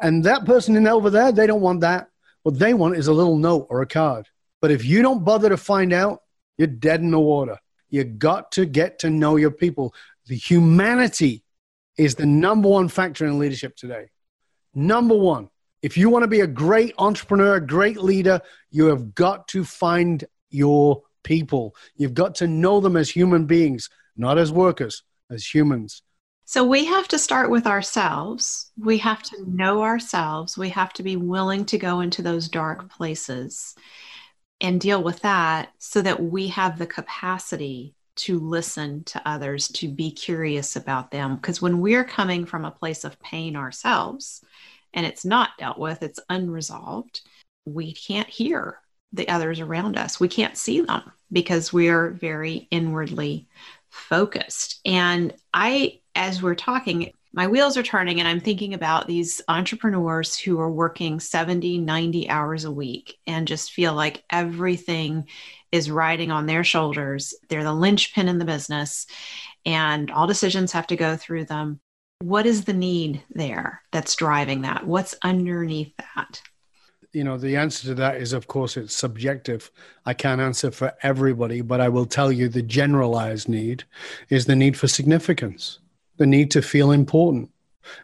[0.00, 2.08] And that person in over there, they don't want that.
[2.42, 4.28] What they want is a little note or a card.
[4.60, 6.22] But if you don't bother to find out,
[6.58, 7.58] you're dead in the water.
[7.88, 9.94] You got to get to know your people.
[10.26, 11.44] The humanity
[11.96, 14.10] is the number one factor in leadership today.
[14.74, 15.48] Number one.
[15.82, 19.64] If you want to be a great entrepreneur, a great leader, you have got to
[19.64, 21.74] find your people.
[21.96, 26.02] You've got to know them as human beings, not as workers, as humans.
[26.52, 28.72] So we have to start with ourselves.
[28.76, 30.58] We have to know ourselves.
[30.58, 33.74] We have to be willing to go into those dark places
[34.60, 39.88] and deal with that so that we have the capacity to listen to others, to
[39.88, 41.36] be curious about them.
[41.36, 44.44] Because when we're coming from a place of pain ourselves
[44.92, 47.22] and it's not dealt with, it's unresolved,
[47.64, 48.78] we can't hear
[49.14, 50.20] the others around us.
[50.20, 53.48] We can't see them because we are very inwardly
[53.88, 54.80] focused.
[54.84, 60.38] And I as we're talking, my wheels are turning and I'm thinking about these entrepreneurs
[60.38, 65.28] who are working 70, 90 hours a week and just feel like everything
[65.70, 67.34] is riding on their shoulders.
[67.48, 69.06] They're the linchpin in the business
[69.64, 71.80] and all decisions have to go through them.
[72.20, 74.86] What is the need there that's driving that?
[74.86, 76.42] What's underneath that?
[77.12, 79.70] you know the answer to that is of course it's subjective
[80.06, 83.84] i can't answer for everybody but i will tell you the generalized need
[84.30, 85.78] is the need for significance
[86.16, 87.50] the need to feel important.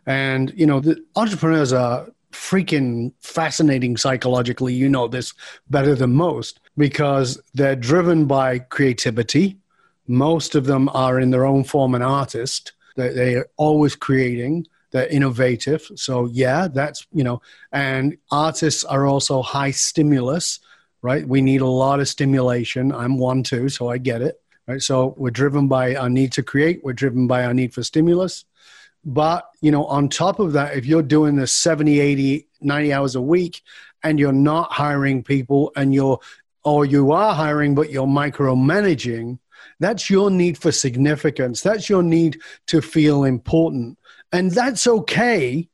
[0.07, 4.75] And, you know, the entrepreneurs are freaking fascinating psychologically.
[4.75, 5.33] You know this
[5.71, 9.59] better than most because they're driven by creativity.
[10.07, 12.73] Most of them are in their own form an artist.
[12.97, 14.67] They're, they're always creating.
[14.91, 15.87] They're innovative.
[15.97, 17.43] So, yeah, that's, you know,
[17.73, 20.61] and artists are also high stimulus,
[21.03, 21.29] right?
[21.29, 22.93] We need a lot of stimulation.
[22.93, 24.41] I'm one too, so I get it.
[24.69, 24.83] Right?
[24.83, 28.45] So we're driven by our need to create, we're driven by our need for stimulus.
[29.05, 33.15] But, you know, on top of that, if you're doing this 70, 80, 90 hours
[33.15, 33.63] a week
[34.03, 36.21] and you're not hiring people and you're
[36.65, 39.39] or you are hiring, but you're micromanaging,
[39.81, 41.63] that's your need for significance.
[41.63, 43.99] That's your need to feel important.
[44.33, 45.67] And that's okay.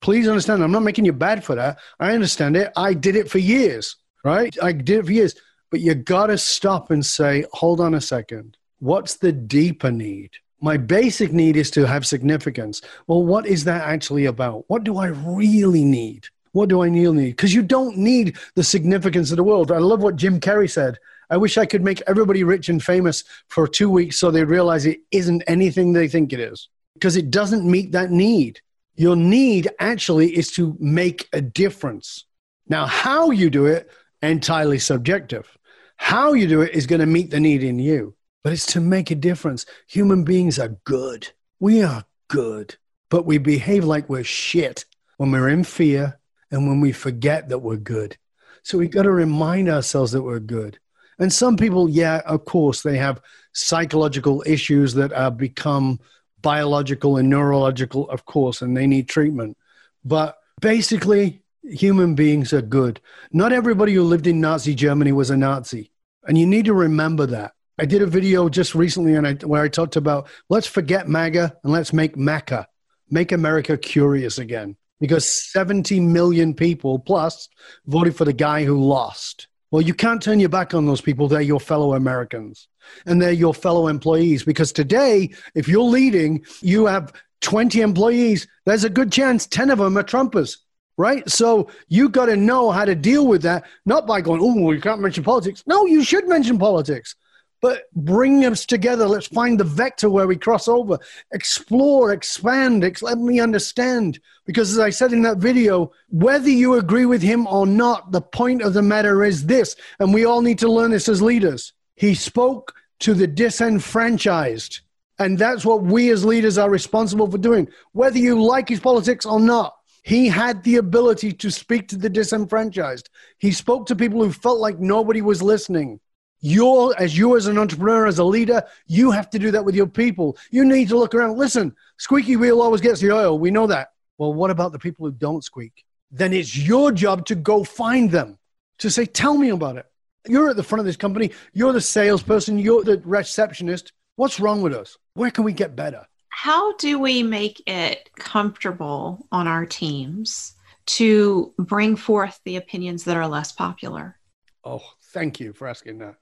[0.00, 1.78] Please understand, I'm not making you bad for that.
[2.00, 2.72] I understand it.
[2.76, 4.56] I did it for years, right?
[4.62, 5.34] I did it for years.
[5.70, 8.56] But you got to stop and say, hold on a second.
[8.78, 10.30] What's the deeper need?
[10.60, 12.80] My basic need is to have significance.
[13.06, 14.64] Well, what is that actually about?
[14.68, 16.26] What do I really need?
[16.52, 17.30] What do I really need?
[17.30, 19.70] Because you don't need the significance of the world.
[19.70, 20.98] I love what Jim Carrey said.
[21.30, 24.86] I wish I could make everybody rich and famous for two weeks so they realize
[24.86, 28.60] it isn't anything they think it is because it doesn't meet that need.
[28.96, 32.24] Your need actually is to make a difference.
[32.66, 33.90] Now, how you do it,
[34.22, 35.57] entirely subjective.
[35.98, 38.80] How you do it is going to meet the need in you, but it's to
[38.80, 39.66] make a difference.
[39.88, 41.28] Human beings are good.
[41.60, 42.76] We are good,
[43.10, 44.86] but we behave like we're shit
[45.18, 46.18] when we're in fear
[46.50, 48.16] and when we forget that we're good.
[48.62, 50.78] So we've got to remind ourselves that we're good.
[51.18, 53.20] And some people, yeah, of course, they have
[53.52, 55.98] psychological issues that have become
[56.40, 59.58] biological and neurological, of course, and they need treatment.
[60.04, 63.00] But basically, human beings are good.
[63.32, 65.90] Not everybody who lived in Nazi Germany was a Nazi.
[66.26, 67.52] And you need to remember that.
[67.78, 71.56] I did a video just recently and I, where I talked about let's forget MAGA
[71.62, 72.66] and let's make Mecca,
[73.08, 74.76] make America curious again.
[75.00, 77.48] Because 70 million people plus
[77.86, 79.46] voted for the guy who lost.
[79.70, 81.28] Well, you can't turn your back on those people.
[81.28, 82.66] They're your fellow Americans
[83.06, 84.42] and they're your fellow employees.
[84.42, 89.78] Because today, if you're leading, you have 20 employees, there's a good chance 10 of
[89.78, 90.56] them are Trumpers,
[90.98, 91.28] right?
[91.30, 94.80] So you got to know how to deal with that, not by going, oh, you
[94.80, 95.64] can't mention politics.
[95.66, 97.14] No, you should mention politics
[97.60, 99.06] but bring us together.
[99.06, 100.98] Let's find the vector where we cross over,
[101.32, 104.20] explore, expand, ex- let me understand.
[104.46, 108.20] Because as I said in that video, whether you agree with him or not, the
[108.20, 111.72] point of the matter is this, and we all need to learn this as leaders.
[111.96, 114.80] He spoke to the disenfranchised.
[115.20, 117.68] And that's what we as leaders are responsible for doing.
[117.90, 119.74] Whether you like his politics or not,
[120.08, 123.10] he had the ability to speak to the disenfranchised.
[123.36, 126.00] He spoke to people who felt like nobody was listening.
[126.40, 129.74] You're, as you as an entrepreneur, as a leader, you have to do that with
[129.74, 130.38] your people.
[130.50, 131.36] You need to look around.
[131.36, 133.34] Listen, squeaky wheel always gets the oil.
[133.34, 133.88] Oh, we know that.
[134.16, 135.84] Well, what about the people who don't squeak?
[136.10, 138.38] Then it's your job to go find them,
[138.78, 139.84] to say, tell me about it.
[140.26, 141.32] You're at the front of this company.
[141.52, 142.58] You're the salesperson.
[142.58, 143.92] You're the receptionist.
[144.16, 144.96] What's wrong with us?
[145.12, 146.06] Where can we get better?
[146.40, 150.54] How do we make it comfortable on our teams
[150.86, 154.16] to bring forth the opinions that are less popular?
[154.62, 156.14] Oh, thank you for asking that.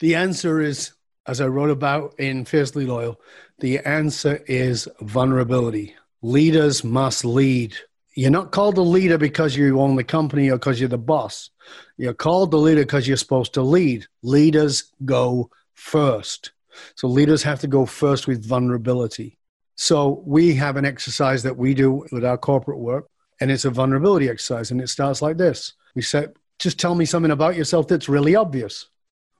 [0.00, 0.94] The answer is,
[1.28, 3.20] as I wrote about in Fiercely Loyal,
[3.60, 5.94] the answer is vulnerability.
[6.22, 7.76] Leaders must lead.
[8.16, 11.50] You're not called a leader because you own the company or because you're the boss.
[11.96, 14.08] You're called the leader because you're supposed to lead.
[14.22, 16.50] Leaders go first.
[16.94, 19.38] So leaders have to go first with vulnerability.
[19.76, 23.08] So we have an exercise that we do with our corporate work,
[23.40, 24.70] and it's a vulnerability exercise.
[24.70, 25.72] And it starts like this.
[25.94, 28.86] We set, just tell me something about yourself that's really obvious.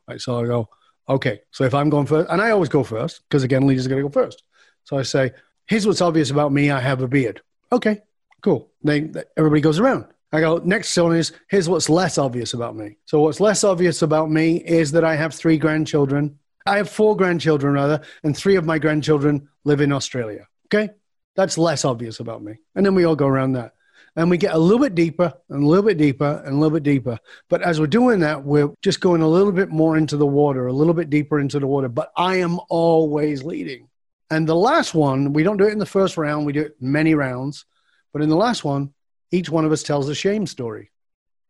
[0.09, 0.20] Right.
[0.20, 0.68] So I go,
[1.09, 1.42] okay.
[1.50, 4.03] So if I'm going first, and I always go first, because again, leaders are going
[4.03, 4.42] to go first.
[4.85, 5.33] So I say,
[5.66, 6.70] here's what's obvious about me.
[6.70, 7.42] I have a beard.
[7.70, 8.00] Okay,
[8.40, 8.70] cool.
[8.83, 10.07] Then everybody goes around.
[10.33, 12.96] I go, next one is, here's what's less obvious about me.
[13.05, 16.38] So what's less obvious about me is that I have three grandchildren.
[16.66, 20.46] I have four grandchildren, rather, and three of my grandchildren live in Australia.
[20.66, 20.90] Okay?
[21.36, 22.58] That's less obvious about me.
[22.74, 23.74] And then we all go around that
[24.16, 26.74] and we get a little bit deeper and a little bit deeper and a little
[26.76, 27.18] bit deeper.
[27.48, 30.66] But as we're doing that, we're just going a little bit more into the water,
[30.66, 31.88] a little bit deeper into the water.
[31.88, 33.88] But I am always leading.
[34.30, 36.76] And the last one, we don't do it in the first round, we do it
[36.80, 37.64] many rounds.
[38.12, 38.92] But in the last one,
[39.30, 40.90] each one of us tells a shame story.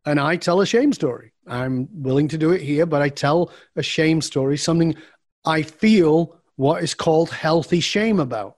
[0.06, 1.32] And I tell a shame story.
[1.46, 4.94] I'm willing to do it here, but I tell a shame story, something
[5.44, 8.56] I feel what is called healthy shame about.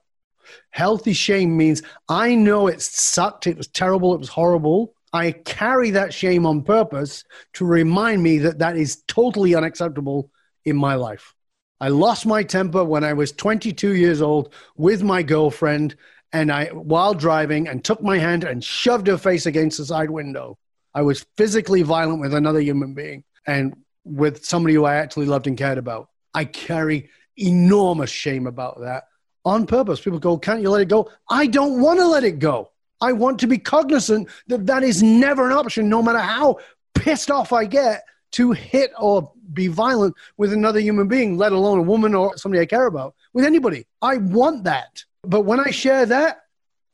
[0.71, 4.95] Healthy shame means I know it sucked, it was terrible, it was horrible.
[5.13, 7.25] I carry that shame on purpose
[7.55, 10.31] to remind me that that is totally unacceptable
[10.65, 11.35] in my life.
[11.81, 15.97] I lost my temper when I was 22 years old with my girlfriend
[16.33, 20.11] and I while driving and took my hand and shoved her face against the side
[20.11, 20.59] window.
[20.95, 25.47] I was physically violent with another human being and with somebody who I actually loved
[25.47, 26.09] and cared about.
[26.35, 29.05] I carry enormous shame about that
[29.45, 30.01] on purpose.
[30.01, 31.11] People go, Can't you let it go?
[31.29, 32.71] I don't want to let it go.
[33.01, 36.59] I want to be cognizant that that is never an option, no matter how
[36.95, 41.79] pissed off I get to hit or be violent with another human being, let alone
[41.79, 43.87] a woman or somebody I care about, with anybody.
[44.01, 45.05] I want that.
[45.23, 46.43] But when I share that,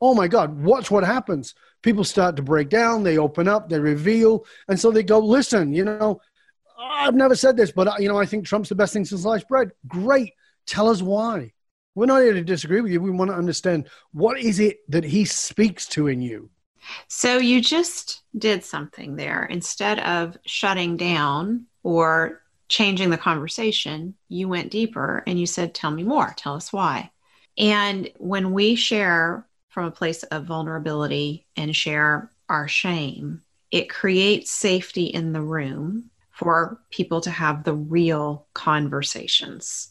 [0.01, 1.53] oh my God, watch what happens.
[1.81, 4.45] People start to break down, they open up, they reveal.
[4.67, 6.21] And so they go, listen, you know,
[6.77, 9.21] I've never said this, but uh, you know, I think Trump's the best thing since
[9.21, 9.71] sliced bread.
[9.87, 10.33] Great.
[10.65, 11.53] Tell us why.
[11.95, 13.01] We're not here to disagree with you.
[13.01, 16.49] We want to understand what is it that he speaks to in you.
[17.07, 19.45] So you just did something there.
[19.45, 25.91] Instead of shutting down or changing the conversation, you went deeper and you said, Tell
[25.91, 26.33] me more.
[26.37, 27.11] Tell us why.
[27.57, 33.41] And when we share from a place of vulnerability and share our shame,
[33.71, 39.89] it creates safety in the room for people to have the real conversations.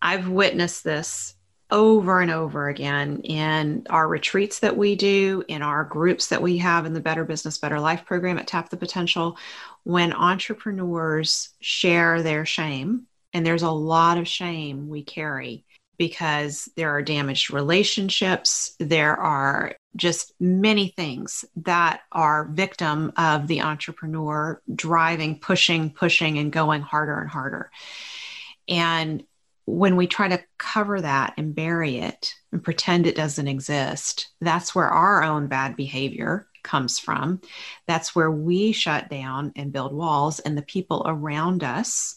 [0.00, 1.34] I've witnessed this
[1.70, 6.58] over and over again in our retreats that we do, in our groups that we
[6.58, 9.36] have in the Better Business, Better Life program at Tap the Potential,
[9.84, 15.64] when entrepreneurs share their shame, and there's a lot of shame we carry
[16.00, 23.60] because there are damaged relationships, there are just many things that are victim of the
[23.60, 27.70] entrepreneur driving, pushing, pushing, and going harder and harder.
[28.66, 29.24] And
[29.66, 34.74] when we try to cover that and bury it and pretend it doesn't exist, that's
[34.74, 37.42] where our own bad behavior comes from.
[37.86, 42.16] That's where we shut down and build walls, and the people around us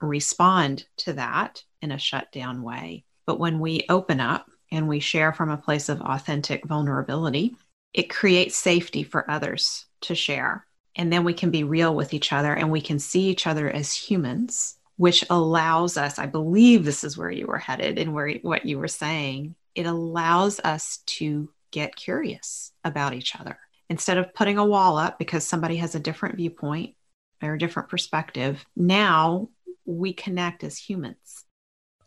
[0.00, 3.04] respond to that in a shutdown way.
[3.26, 7.56] But when we open up and we share from a place of authentic vulnerability,
[7.92, 10.66] it creates safety for others to share.
[10.96, 13.70] And then we can be real with each other and we can see each other
[13.70, 18.34] as humans which allows us, I believe this is where you were headed and where
[18.42, 23.56] what you were saying, it allows us to get curious about each other.
[23.88, 26.96] Instead of putting a wall up because somebody has a different viewpoint
[27.40, 29.48] or a different perspective, now
[29.86, 31.44] we connect as humans.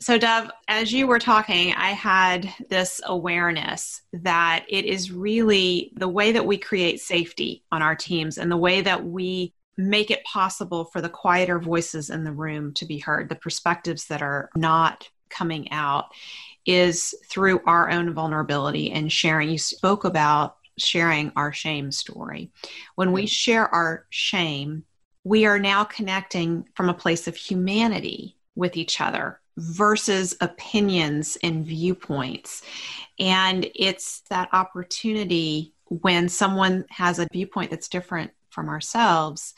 [0.01, 6.07] So, Dov, as you were talking, I had this awareness that it is really the
[6.07, 10.23] way that we create safety on our teams and the way that we make it
[10.23, 14.49] possible for the quieter voices in the room to be heard, the perspectives that are
[14.55, 16.05] not coming out,
[16.65, 19.51] is through our own vulnerability and sharing.
[19.51, 22.49] You spoke about sharing our shame story.
[22.95, 24.83] When we share our shame,
[25.23, 31.65] we are now connecting from a place of humanity with each other versus opinions and
[31.65, 32.63] viewpoints.
[33.19, 39.53] And it's that opportunity when someone has a viewpoint that's different from ourselves.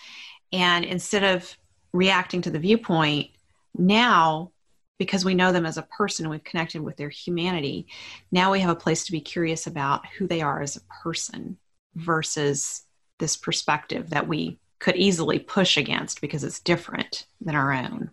[0.52, 1.56] And instead of
[1.94, 3.30] reacting to the viewpoint,
[3.76, 4.52] now,
[4.98, 7.88] because we know them as a person, we've connected with their humanity,
[8.32, 11.58] now we have a place to be curious about who they are as a person
[11.96, 12.84] versus
[13.20, 18.12] this perspective that we could easily push against because it's different than our own.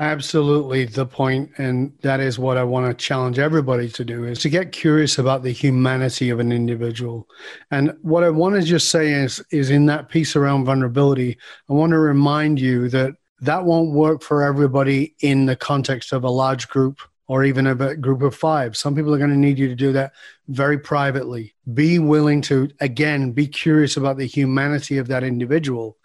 [0.00, 4.38] Absolutely the point, and that is what I want to challenge everybody to do is
[4.40, 7.26] to get curious about the humanity of an individual.
[7.72, 11.36] And what I want to just say is, is in that piece around vulnerability,
[11.68, 16.22] I want to remind you that that won't work for everybody in the context of
[16.22, 18.76] a large group or even a group of five.
[18.76, 20.12] Some people are going to need you to do that
[20.48, 21.54] very privately.
[21.72, 25.98] Be willing to, again, be curious about the humanity of that individual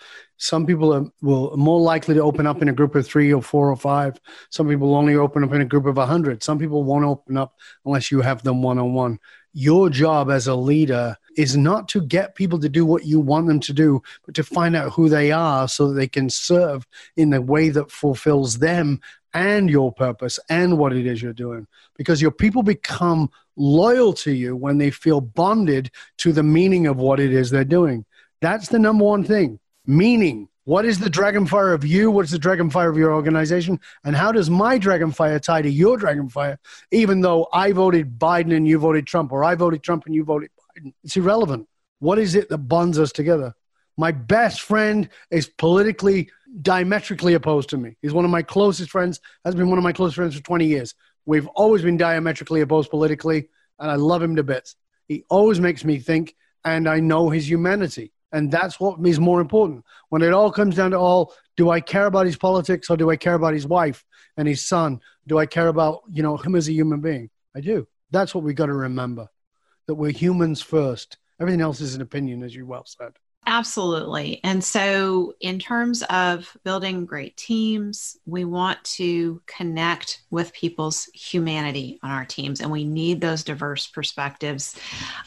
[0.44, 3.42] some people are will more likely to open up in a group of three or
[3.42, 4.20] four or five.
[4.50, 6.44] Some people only open up in a group of a hundred.
[6.44, 7.56] Some people won't open up
[7.86, 9.20] unless you have them one on one.
[9.54, 13.48] Your job as a leader is not to get people to do what you want
[13.48, 16.86] them to do, but to find out who they are so that they can serve
[17.16, 19.00] in the way that fulfills them
[19.34, 21.68] and your purpose and what it is you're doing.
[21.98, 26.98] Because your people become loyal to you when they feel bonded to the meaning of
[26.98, 28.06] what it is they're doing.
[28.42, 30.50] That's the number one thing meaning.
[30.66, 32.10] What is the dragonfire of you?
[32.10, 33.82] What's the dragonfire of your organization?
[34.06, 36.58] And how does my dragonfire tie to your dragonfire,
[36.92, 40.24] even though I voted Biden and you voted Trump, or I voted Trump and you
[40.24, 40.94] voted Biden?
[41.04, 41.68] It's irrelevant.
[42.00, 43.54] What is it that bonds us together?
[43.98, 46.30] My best friend is politically
[46.62, 47.98] diametrically opposed to me.
[48.02, 50.66] He's one of my closest friends, has been one of my close friends for 20
[50.66, 50.94] years.
[51.26, 53.50] We've always been diametrically opposed politically,
[53.80, 54.76] and I love him to bits.
[55.08, 58.12] He always makes me think, and I know his humanity.
[58.32, 59.86] And that's what is more important.
[60.10, 63.12] When it all comes down to all, do I care about his politics or do
[63.12, 64.04] I care about his wife
[64.38, 65.02] and his son?
[65.28, 67.30] Do I care about, you know, him as a human being?
[67.56, 67.88] I do.
[68.10, 69.28] That's what we got to remember.
[69.88, 71.18] That we're humans first.
[71.40, 73.14] Everything else is an opinion, as you well said.
[73.46, 74.40] Absolutely.
[74.44, 82.00] And so, in terms of building great teams, we want to connect with people's humanity
[82.04, 84.80] on our teams, and we need those diverse perspectives.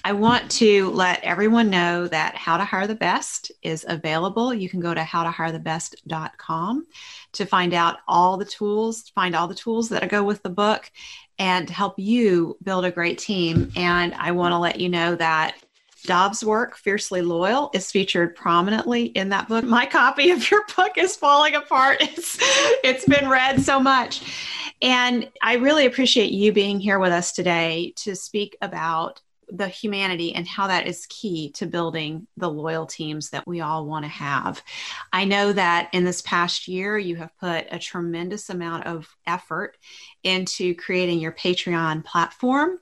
[0.02, 4.54] I want to let everyone know that How to Hire the Best is available.
[4.54, 6.86] You can go to howtohirethebest.com
[7.32, 10.90] to find out all the tools, find all the tools that go with the book,
[11.38, 13.70] and help you build a great team.
[13.76, 15.56] And I want to let you know that
[16.06, 19.64] Dov's work, Fiercely Loyal, is featured prominently in that book.
[19.64, 21.98] My copy of your book is falling apart.
[22.16, 22.38] It's
[22.84, 24.22] it's been read so much.
[24.80, 30.34] And I really appreciate you being here with us today to speak about the humanity
[30.34, 34.10] and how that is key to building the loyal teams that we all want to
[34.10, 34.62] have.
[35.12, 39.76] I know that in this past year, you have put a tremendous amount of effort
[40.24, 42.78] into creating your Patreon platform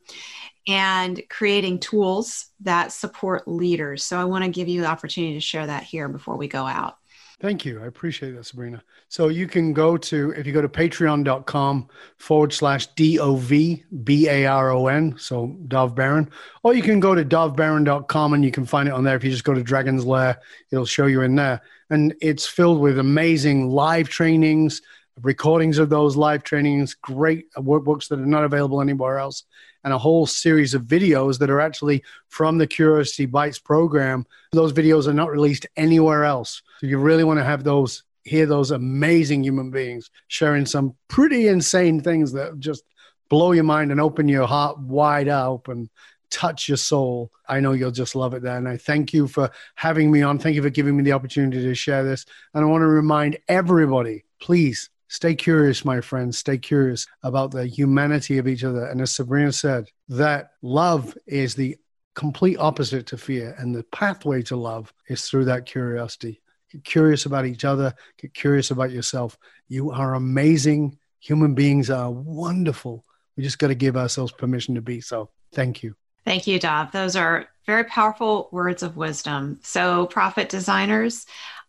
[0.67, 4.03] and creating tools that support leaders.
[4.03, 6.67] So I want to give you the opportunity to share that here before we go
[6.67, 6.97] out.
[7.41, 7.83] Thank you.
[7.83, 8.83] I appreciate that, Sabrina.
[9.09, 13.85] So you can go to, if you go to patreon.com forward slash D O V
[14.05, 16.31] B A R O N, so Dov Baron,
[16.63, 19.17] or you can go to dovbaron.com and you can find it on there.
[19.17, 20.39] If you just go to Dragon's Lair,
[20.71, 21.61] it'll show you in there.
[21.91, 24.81] And it's filled with amazing live trainings,
[25.23, 29.45] recordings of those live trainings, great workbooks that are not available anywhere else,
[29.85, 34.27] and a whole series of videos that are actually from the Curiosity Bites program.
[34.53, 36.63] Those videos are not released anywhere else.
[36.81, 41.49] So you really want to have those, hear those amazing human beings sharing some pretty
[41.49, 42.83] insane things that just
[43.29, 45.89] blow your mind and open your heart wide open
[46.35, 47.31] touch your soul.
[47.49, 48.57] I know you'll just love it there.
[48.57, 50.41] And I thank you for having me on.
[50.41, 52.27] Thank you for giving me the opportunity to share this.
[52.53, 56.39] And I want to remind everybody, please Stay curious, my friends.
[56.39, 58.87] Stay curious about the humanity of each other.
[58.87, 61.77] And as Sabrina said, that love is the
[62.17, 63.55] complete opposite to fear.
[63.57, 66.43] And the pathway to love is through that curiosity.
[66.73, 69.39] Get curious about each other, get curious about yourself.
[69.69, 70.99] You are amazing.
[71.21, 73.05] Human beings are wonderful.
[73.37, 75.31] We just got to give ourselves permission to be so.
[75.53, 75.95] Thank you.
[76.25, 76.91] Thank you, Dov.
[76.91, 79.61] Those are very powerful words of wisdom.
[79.63, 81.27] So, profit designers,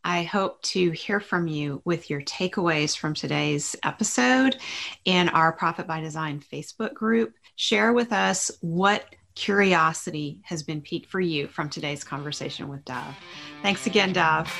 [0.07, 4.55] I hope to hear from you with your takeaways from today's episode
[5.03, 7.33] in our Profit by Design Facebook group.
[7.55, 13.15] Share with us what curiosity has been piqued for you from today's conversation with Dov.
[13.63, 14.55] Thanks again, Dov.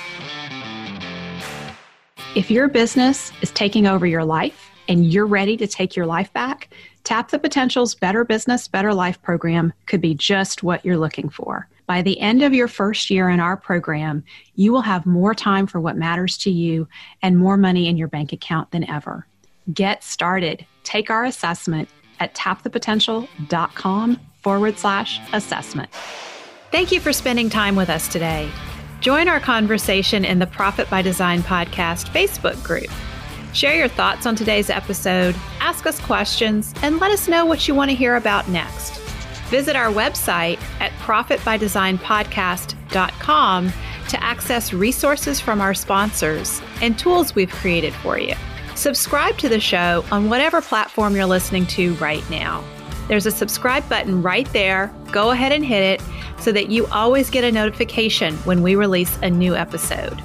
[2.36, 6.34] If your business is taking over your life and you're ready to take your life
[6.34, 6.74] back,
[7.04, 11.70] Tap the Potential's Better Business, Better Life program could be just what you're looking for.
[11.88, 14.24] By the end of your first year in our program,
[14.56, 16.88] you will have more time for what matters to you
[17.22, 19.28] and more money in your bank account than ever.
[19.74, 20.66] Get started.
[20.84, 25.92] Take our assessment at tapthepotential.com forward slash assessment.
[26.72, 28.50] Thank you for spending time with us today.
[29.00, 32.90] Join our conversation in the Profit by Design podcast Facebook group.
[33.54, 37.76] Share your thoughts on today's episode, ask us questions, and let us know what you
[37.76, 39.05] want to hear about next.
[39.50, 43.74] Visit our website at profitbydesignpodcast.com
[44.08, 48.36] to access resources from our sponsors and tools we've created for you.
[48.76, 52.64] Subscribe to the show on whatever platform you're listening to right now.
[53.08, 54.94] There's a subscribe button right there.
[55.12, 56.02] Go ahead and hit it
[56.40, 60.20] so that you always get a notification when we release a new episode.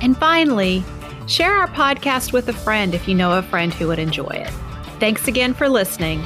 [0.00, 0.82] And finally,
[1.26, 4.50] share our podcast with a friend if you know a friend who would enjoy it.
[4.98, 6.24] Thanks again for listening.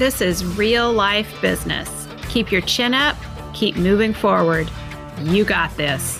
[0.00, 2.08] This is real life business.
[2.30, 3.18] Keep your chin up,
[3.52, 4.70] keep moving forward.
[5.20, 6.18] You got this.